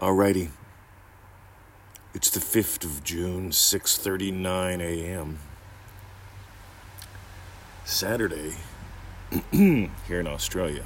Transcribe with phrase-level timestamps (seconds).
[0.00, 0.48] Alrighty.
[2.14, 5.40] It's the 5th of June, 6:39 a.m.
[7.84, 8.54] Saturday
[9.50, 10.84] here in Australia.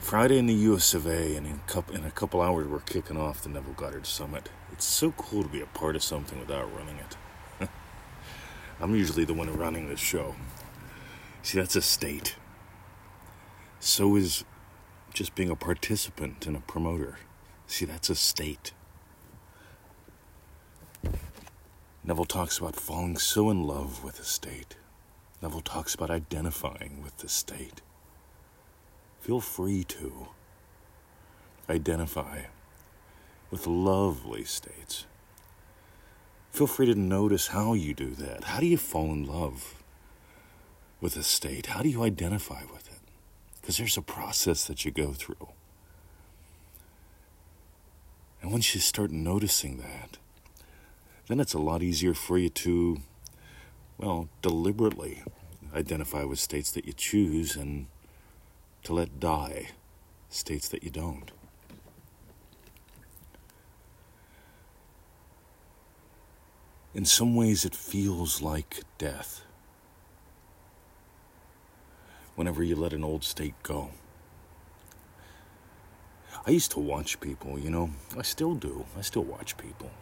[0.00, 3.16] Friday in the US of A and in, couple, in a couple hours we're kicking
[3.16, 4.50] off the Neville Goddard Summit.
[4.70, 7.68] It's so cool to be a part of something without running it.
[8.82, 10.34] I'm usually the one running this show.
[11.42, 12.36] See, that's a state.
[13.80, 14.44] So is
[15.14, 17.16] just being a participant and a promoter.
[17.72, 18.74] See, that's a state.
[22.04, 24.76] Neville talks about falling so in love with the state.
[25.40, 27.80] Neville talks about identifying with the state.
[29.20, 30.28] Feel free to
[31.70, 32.42] identify
[33.50, 35.06] with lovely states.
[36.50, 38.44] Feel free to notice how you do that.
[38.44, 39.82] How do you fall in love
[41.00, 41.68] with a state?
[41.68, 43.00] How do you identify with it?
[43.62, 45.48] Because there's a process that you go through.
[48.52, 50.18] Once you start noticing that,
[51.26, 53.00] then it's a lot easier for you to,
[53.96, 55.22] well, deliberately
[55.74, 57.86] identify with states that you choose and
[58.82, 59.70] to let die
[60.28, 61.32] states that you don't.
[66.92, 69.46] In some ways, it feels like death
[72.34, 73.92] whenever you let an old state go.
[76.44, 78.84] I used to watch people, you know, I still do.
[78.98, 79.92] I still watch people.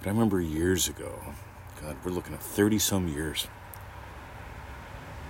[0.00, 1.16] But I remember years ago,
[1.80, 3.46] God, we're looking at 30 some years.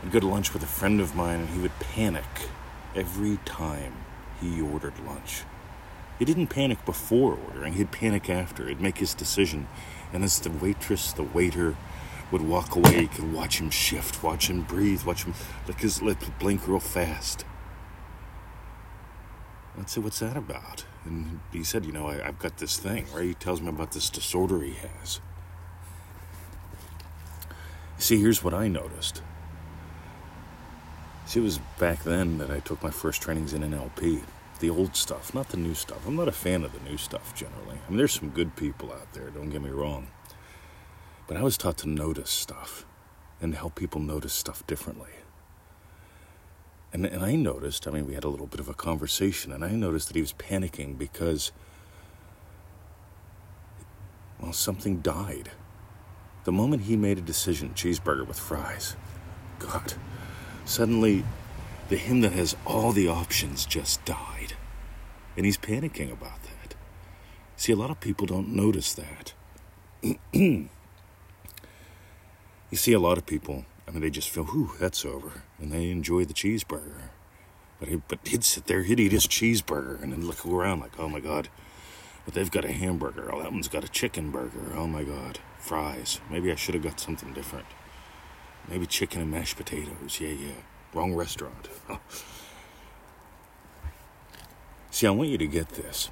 [0.03, 2.25] I'd go to lunch with a friend of mine and he would panic
[2.95, 3.93] every time
[4.41, 5.43] he ordered lunch.
[6.19, 8.67] He didn't panic before ordering, he'd panic after.
[8.67, 9.69] He'd make his decision.
[10.11, 11.77] And as the waitress, the waiter
[12.33, 15.35] would walk away, you could watch him shift, watch him breathe, watch him
[15.69, 17.45] like his lips blink real fast.
[19.79, 20.85] I'd say, What's that about?
[21.05, 23.25] And he said, You know, I, have got this thing, right?
[23.25, 25.21] He tells me about this disorder he has.
[27.99, 29.23] See, here's what I noticed.
[31.27, 34.23] See, it was back then that I took my first trainings in NLP.
[34.59, 36.07] The old stuff, not the new stuff.
[36.07, 37.79] I'm not a fan of the new stuff generally.
[37.87, 40.09] I mean, there's some good people out there, don't get me wrong.
[41.27, 42.85] But I was taught to notice stuff
[43.41, 45.11] and help people notice stuff differently.
[46.93, 49.65] And, and I noticed, I mean, we had a little bit of a conversation, and
[49.65, 51.53] I noticed that he was panicking because,
[54.41, 55.51] well, something died.
[56.45, 58.97] The moment he made a decision, cheeseburger with fries,
[59.59, 59.95] God,
[60.65, 61.25] suddenly
[61.91, 64.55] the him that has all the options just died.
[65.37, 66.75] And he's panicking about that.
[67.57, 69.35] See, a lot of people don't notice that.
[70.33, 70.69] you
[72.73, 75.43] see, a lot of people Mean, they just feel, whew, that's over.
[75.59, 77.11] And they enjoy the cheeseburger.
[77.81, 80.99] But, he, but he'd sit there, he'd eat his cheeseburger and then look around like,
[80.99, 81.49] oh my God.
[82.25, 83.35] But they've got a hamburger.
[83.35, 84.73] Oh, that one's got a chicken burger.
[84.75, 85.41] Oh my God.
[85.59, 86.21] Fries.
[86.31, 87.67] Maybe I should have got something different.
[88.69, 90.21] Maybe chicken and mashed potatoes.
[90.21, 90.53] Yeah, yeah.
[90.93, 91.69] Wrong restaurant.
[94.91, 96.11] See, I want you to get this.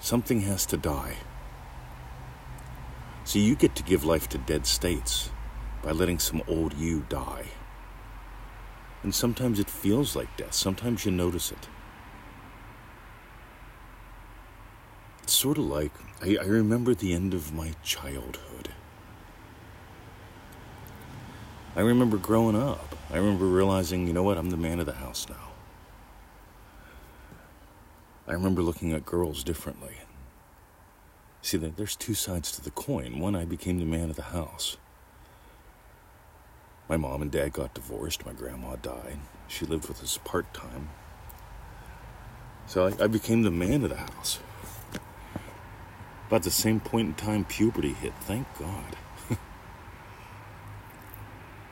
[0.00, 1.16] Something has to die.
[3.24, 5.30] See, you get to give life to dead states
[5.82, 7.46] by letting some old you die.
[9.02, 11.68] And sometimes it feels like death, sometimes you notice it.
[15.22, 18.68] It's sort of like I, I remember the end of my childhood.
[21.74, 22.94] I remember growing up.
[23.10, 25.52] I remember realizing, you know what, I'm the man of the house now.
[28.28, 29.96] I remember looking at girls differently.
[31.40, 33.18] See, there's two sides to the coin.
[33.18, 34.76] One, I became the man of the house.
[36.92, 38.26] My mom and dad got divorced.
[38.26, 39.16] My grandma died.
[39.48, 40.90] She lived with us part time.
[42.66, 44.40] So I, I, became the man of the house.
[46.28, 48.12] About the same point in time, puberty hit.
[48.20, 48.94] Thank God.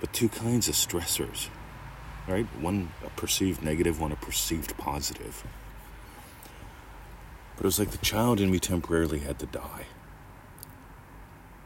[0.00, 1.50] but two kinds of stressors,
[2.26, 2.46] right?
[2.58, 5.44] One a perceived negative, one a perceived positive.
[7.56, 9.84] But it was like the child in me temporarily had to die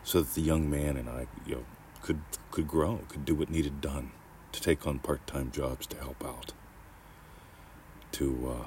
[0.02, 1.64] so that the young man and I, you know,
[2.05, 2.21] could
[2.51, 4.11] could grow, could do what needed done,
[4.53, 6.53] to take on part-time jobs to help out,
[8.12, 8.65] to uh,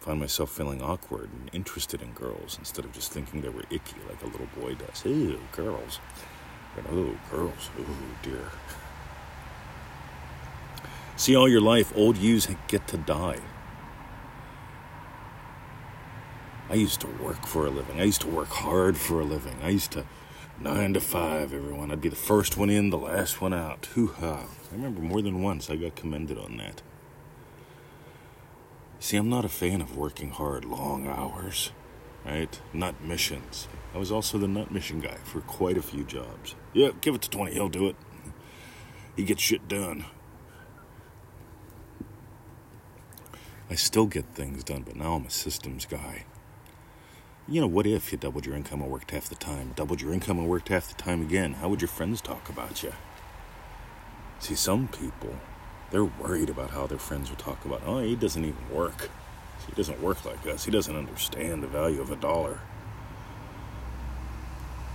[0.00, 3.96] find myself feeling awkward and interested in girls instead of just thinking they were icky
[4.08, 5.04] like a little boy does.
[5.06, 6.00] Ew, girls.
[6.76, 7.70] And, oh, girls.
[7.78, 8.50] Oh, dear.
[11.16, 13.40] See, all your life, old yous get to die.
[16.68, 18.00] I used to work for a living.
[18.00, 19.56] I used to work hard for a living.
[19.62, 20.04] I used to
[20.60, 21.92] Nine to five, everyone.
[21.92, 23.86] I'd be the first one in, the last one out.
[23.94, 24.40] Hoo ha.
[24.40, 26.82] I remember more than once I got commended on that.
[28.98, 31.70] See, I'm not a fan of working hard, long hours,
[32.26, 32.60] right?
[32.72, 33.68] Nut missions.
[33.94, 36.56] I was also the nut mission guy for quite a few jobs.
[36.72, 37.96] Yeah, give it to 20, he'll do it.
[39.14, 40.06] He gets shit done.
[43.70, 46.24] I still get things done, but now I'm a systems guy.
[47.50, 49.72] You know, what if you doubled your income and worked half the time?
[49.74, 51.54] Doubled your income and worked half the time again?
[51.54, 52.92] How would your friends talk about you?
[54.38, 55.34] See, some people,
[55.90, 59.08] they're worried about how their friends will talk about, oh, he doesn't even work.
[59.66, 60.66] He doesn't work like us.
[60.66, 62.60] He doesn't understand the value of a dollar.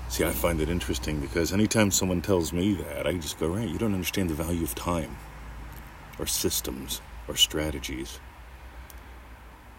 [0.10, 3.68] See, I find it interesting because anytime someone tells me that, I just go, right,
[3.68, 5.18] you don't understand the value of time,
[6.20, 8.20] or systems, or strategies.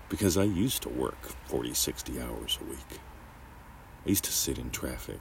[0.09, 3.01] Because I used to work 40, 60 hours a week.
[4.07, 5.21] I used to sit in traffic.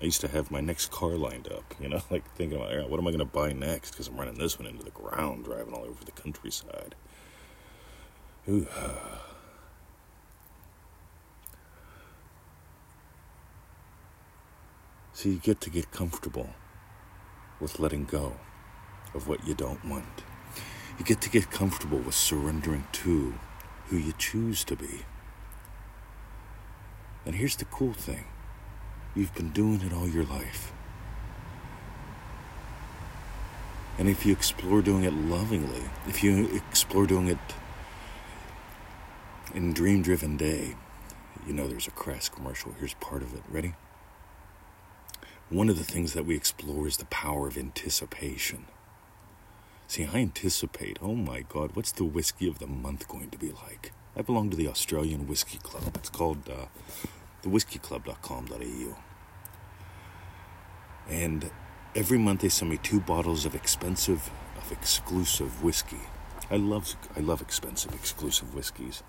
[0.00, 2.98] I used to have my next car lined up, you know, like thinking about, what
[2.98, 3.92] am I going to buy next?
[3.92, 6.94] Because I'm running this one into the ground, driving all over the countryside.
[8.48, 8.66] Ooh.
[8.76, 9.22] Ah.
[15.12, 16.50] So you get to get comfortable
[17.60, 18.38] with letting go
[19.14, 20.24] of what you don't want.
[20.98, 23.34] You get to get comfortable with surrendering to
[23.88, 25.04] who you choose to be.
[27.24, 28.24] And here's the cool thing
[29.14, 30.72] you've been doing it all your life.
[33.98, 37.38] And if you explore doing it lovingly, if you explore doing it
[39.54, 40.76] in Dream Driven Day,
[41.46, 42.74] you know there's a crass commercial.
[42.78, 43.42] Here's part of it.
[43.50, 43.74] Ready?
[45.50, 48.66] One of the things that we explore is the power of anticipation.
[49.92, 53.50] See, I anticipate, oh my God, what's the whiskey of the month going to be
[53.50, 53.92] like?
[54.16, 55.94] I belong to the Australian Whiskey Club.
[55.96, 56.68] It's called uh,
[57.42, 58.96] thewhiskeyclub.com.au.
[61.10, 61.50] And
[61.94, 66.00] every month they send me two bottles of expensive, of exclusive whiskey.
[66.50, 69.02] I love, I love expensive, exclusive whiskeys.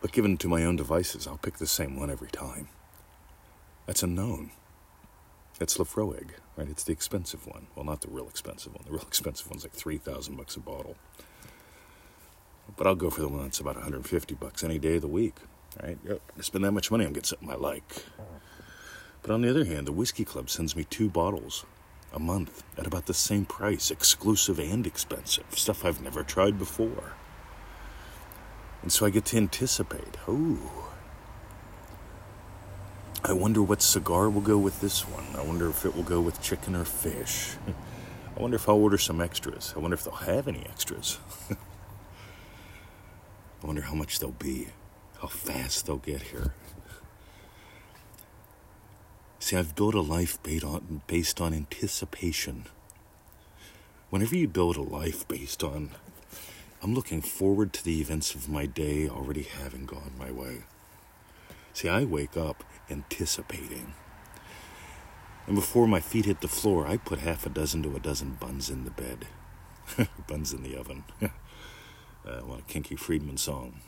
[0.00, 2.68] But given to my own devices, I'll pick the same one every time.
[3.84, 4.52] That's a known.
[5.62, 6.68] It's Laphroaig, right?
[6.68, 7.68] It's the expensive one.
[7.76, 8.82] Well, not the real expensive one.
[8.84, 10.96] The real expensive one's like 3000 bucks a bottle.
[12.76, 15.36] But I'll go for the one that's about 150 bucks any day of the week,
[15.80, 15.98] right?
[16.04, 16.20] Yep.
[16.36, 18.04] I spend that much money on getting something I like.
[19.22, 21.64] But on the other hand, the Whiskey Club sends me two bottles
[22.12, 27.14] a month at about the same price, exclusive and expensive, stuff I've never tried before.
[28.82, 30.81] And so I get to anticipate, oh,
[33.24, 35.24] I wonder what cigar will go with this one.
[35.36, 37.54] I wonder if it will go with chicken or fish.
[38.36, 39.72] I wonder if I'll order some extras.
[39.76, 41.18] I wonder if they'll have any extras.
[43.62, 44.68] I wonder how much they'll be,
[45.20, 46.52] how fast they'll get here.
[49.38, 52.66] See, I've built a life based on, anticipation.
[54.10, 55.90] Whenever you build a life based on,
[56.82, 60.62] I'm looking forward to the events of my day already having gone my way.
[61.72, 63.94] See, I wake up anticipating.
[65.46, 68.36] And before my feet hit the floor, I put half a dozen to a dozen
[68.38, 69.26] buns in the bed.
[70.28, 71.04] buns in the oven.
[71.22, 73.80] uh, what a Kinky Friedman song.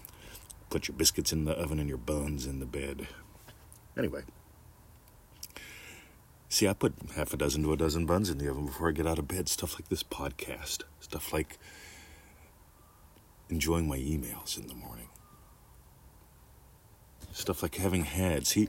[0.70, 3.06] Put your biscuits in the oven and your buns in the bed.
[3.96, 4.22] Anyway.
[6.48, 8.92] See, I put half a dozen to a dozen buns in the oven before I
[8.92, 9.48] get out of bed.
[9.48, 10.82] Stuff like this podcast.
[11.00, 11.58] Stuff like
[13.48, 15.08] enjoying my emails in the morning
[17.34, 18.46] stuff like having had.
[18.46, 18.68] See,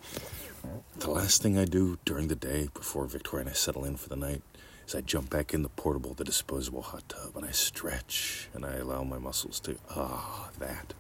[0.98, 4.10] the last thing I do during the day before Victoria and I settle in for
[4.10, 4.42] the night
[4.88, 8.66] is I jump back in the portable, the disposable hot tub, and I stretch and
[8.66, 10.94] I allow my muscles to, ah, that.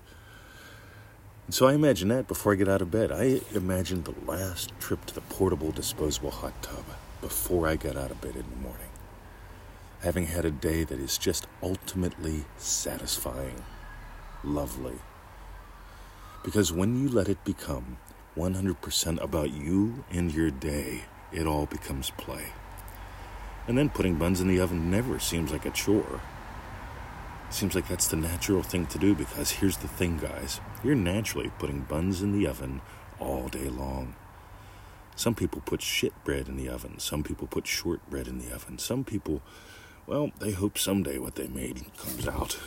[1.48, 3.12] And so I imagine that before I get out of bed.
[3.12, 6.86] I imagine the last trip to the portable, disposable hot tub
[7.22, 8.89] before I get out of bed in the morning.
[10.01, 13.63] Having had a day that is just ultimately satisfying,
[14.43, 15.00] lovely,
[16.46, 17.98] because when you let it become
[18.38, 21.02] 100% about you and your day,
[21.34, 22.46] it all becomes play.
[23.68, 26.22] And then putting buns in the oven never seems like a chore.
[27.50, 30.62] Seems like that's the natural thing to do because here's the thing, guys.
[30.84, 32.82] You're naturally putting buns in the oven
[33.20, 34.14] all day long.
[35.16, 37.00] Some people put shit bread in the oven.
[37.00, 38.78] Some people put short bread in the oven.
[38.78, 39.42] Some people,
[40.06, 42.60] well, they hope someday what they made comes out.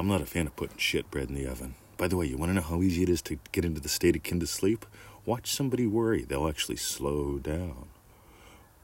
[0.00, 1.74] I'm not a fan of putting shit bread in the oven.
[1.98, 3.88] By the way, you want to know how easy it is to get into the
[3.90, 4.86] state akin to sleep?
[5.26, 6.22] Watch somebody worry.
[6.22, 7.90] They'll actually slow down.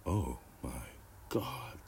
[0.05, 0.83] Oh my
[1.31, 1.79] God.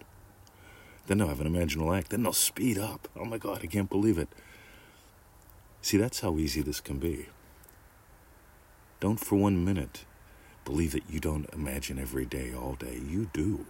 [1.06, 2.08] Then they'll have an imaginal act.
[2.08, 3.06] Then they'll speed up.
[3.14, 4.30] Oh my God, I can't believe it.
[5.82, 7.26] See, that's how easy this can be.
[8.98, 10.06] Don't for one minute
[10.64, 12.98] believe that you don't imagine every day, all day.
[13.06, 13.66] You do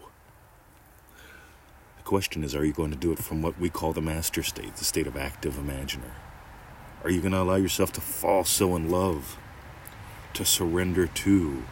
[2.09, 4.75] question is are you going to do it from what we call the master state,
[4.77, 6.15] the state of active imaginer?
[7.05, 9.37] Are you going to allow yourself to fall so in love,
[10.33, 11.63] to surrender to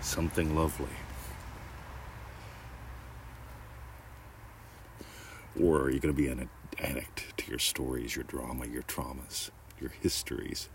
[0.00, 0.96] something lovely?
[5.58, 6.50] Or are you going to be an
[6.80, 9.50] addict to your stories, your drama, your traumas,
[9.80, 10.68] your histories?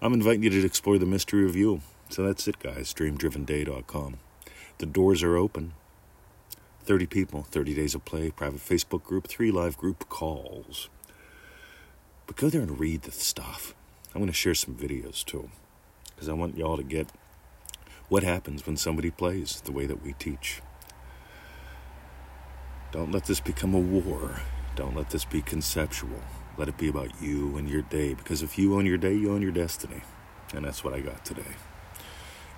[0.00, 1.82] I'm inviting you to explore the mystery of you.
[2.08, 2.94] So that's it, guys.
[2.94, 4.16] DreamDrivenDay.com.
[4.78, 5.74] The doors are open.
[6.84, 10.88] 30 people, 30 days of play, private Facebook group, three live group calls.
[12.26, 13.74] But go there and read the stuff.
[14.14, 15.50] I'm going to share some videos too,
[16.08, 17.08] because I want y'all to get
[18.08, 20.60] what happens when somebody plays the way that we teach.
[22.90, 24.40] Don't let this become a war.
[24.76, 26.20] Don't let this be conceptual.
[26.58, 29.32] Let it be about you and your day, because if you own your day, you
[29.32, 30.02] own your destiny.
[30.54, 31.54] And that's what I got today.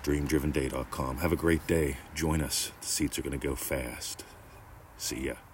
[0.05, 1.17] DreamDrivenDay.com.
[1.17, 1.97] Have a great day.
[2.13, 2.71] Join us.
[2.79, 4.23] The seats are going to go fast.
[4.97, 5.44] See ya.